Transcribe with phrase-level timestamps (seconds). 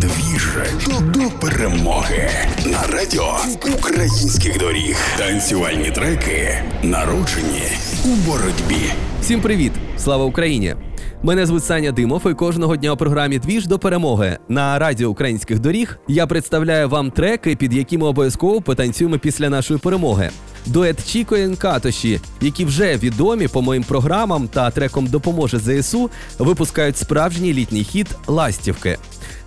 [0.00, 0.48] Двіж
[0.88, 2.30] до перемоги
[2.66, 3.36] на радіо
[3.78, 4.96] українських доріг.
[5.18, 7.62] Танцювальні треки народжені
[8.04, 8.92] у боротьбі.
[9.20, 9.72] Всім привіт!
[9.98, 10.74] Слава Україні!
[11.22, 15.58] Мене звуть Саня Димов, і кожного дня у програмі Двіж до перемоги на радіо українських
[15.58, 20.30] доріг я представляю вам треки, під які ми обов'язково потанцюємо після нашої перемоги.
[20.66, 26.96] Дует Чіко і Нкатоші, які вже відомі по моїм програмам та треком Допоможе ЗСУ, випускають
[26.96, 28.98] справжній літній хіт Ластівки.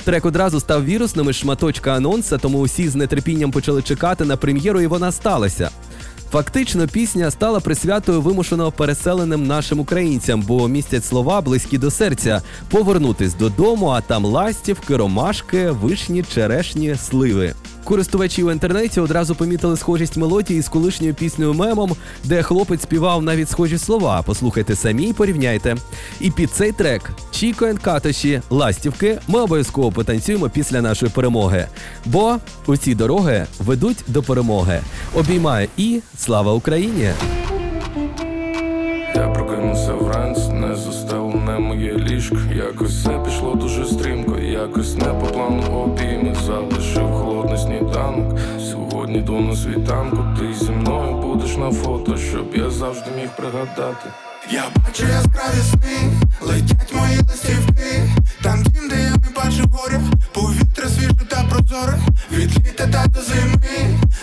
[0.08, 4.82] Трек одразу став вірусним із шматочка анонса, тому усі з нетерпінням почали чекати на прем'єру,
[4.82, 5.70] і вона сталася.
[6.32, 13.34] Фактично, пісня стала присвятою вимушено переселеним нашим українцям, бо містять слова близькі до серця повернутись
[13.34, 17.54] додому, а там ластівки, ромашки, вишні, черешні, сливи.
[17.88, 23.50] Користувачі у інтернеті одразу помітили схожість мелодії з колишньою піснею мемом, де хлопець співав навіть
[23.50, 24.24] схожі слова.
[24.26, 25.76] Послухайте самі і порівняйте.
[26.20, 31.68] І під цей трек Чіко енд Катоші Ластівки ми обов'язково потанцюємо після нашої перемоги.
[32.06, 34.80] Бо усі дороги ведуть до перемоги.
[35.16, 37.12] Обіймаю і слава Україні!
[39.16, 42.38] Я прокинувся вранці, не застелене моє ліжко.
[42.56, 45.64] Якось все пішло дуже стрімко, якось не по плану
[45.98, 46.27] сніданок.
[49.18, 54.10] Йду на світанку, ти зі мною будеш на фото, щоб я завжди міг пригадати.
[54.52, 58.10] Я бачу яскраві сни, летять мої листівки,
[58.42, 60.02] там дім, де я не бачу горя,
[60.34, 62.00] повітря свіже та прозоре,
[62.32, 63.60] від літа та до зими,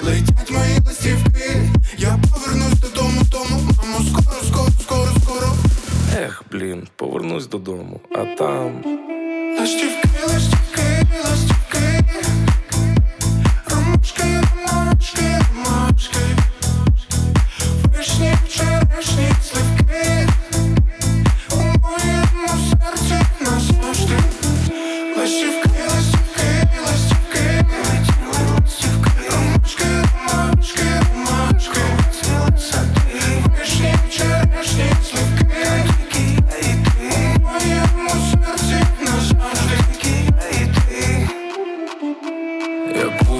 [0.04, 5.52] летять мої листівки, я повернусь додому, тому, мамо, скоро, скоро, скоро, скоро.
[6.24, 8.72] Ех, блін, повернусь додому, а там.
[9.60, 10.82] Ластівки, ластівки,
[11.24, 11.53] ластівки,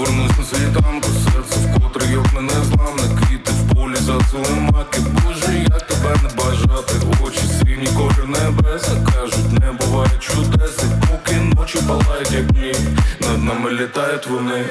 [0.05, 5.01] повернусь на світанку, серце вкотре йопне незламне Квіти в полі зацвіли маки.
[5.01, 6.95] Боже, як тебе не бажати.
[7.25, 10.79] Очі сині, колір небеса Кажуть, не буває чудес.
[10.79, 12.75] І поки ночі палають, як дні
[13.21, 14.65] Над нами літають вони.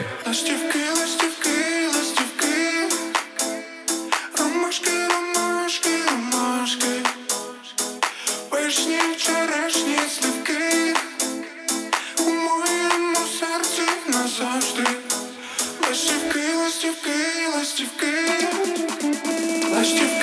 [4.40, 6.94] Ромашки, ромашки, ромашки,
[8.52, 9.53] вишні, черешні,
[16.84, 18.12] Ластівки, ластівки,
[19.72, 20.23] ластівки,